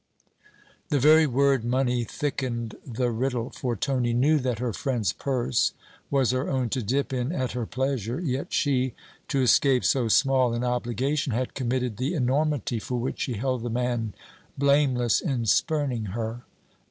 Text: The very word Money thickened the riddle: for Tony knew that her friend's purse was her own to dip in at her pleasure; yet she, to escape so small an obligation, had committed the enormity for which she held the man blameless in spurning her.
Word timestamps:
The 0.89 0.97
very 0.99 1.27
word 1.27 1.63
Money 1.63 2.03
thickened 2.05 2.73
the 2.83 3.11
riddle: 3.11 3.51
for 3.51 3.75
Tony 3.75 4.13
knew 4.13 4.39
that 4.39 4.57
her 4.57 4.73
friend's 4.73 5.13
purse 5.13 5.73
was 6.09 6.31
her 6.31 6.49
own 6.49 6.69
to 6.69 6.81
dip 6.81 7.13
in 7.13 7.31
at 7.31 7.51
her 7.51 7.67
pleasure; 7.67 8.19
yet 8.19 8.51
she, 8.51 8.95
to 9.27 9.43
escape 9.43 9.85
so 9.85 10.07
small 10.07 10.55
an 10.55 10.63
obligation, 10.63 11.33
had 11.33 11.53
committed 11.53 11.97
the 11.97 12.15
enormity 12.15 12.79
for 12.79 12.99
which 12.99 13.19
she 13.19 13.33
held 13.33 13.61
the 13.61 13.69
man 13.69 14.15
blameless 14.57 15.21
in 15.21 15.45
spurning 15.45 16.05
her. 16.05 16.45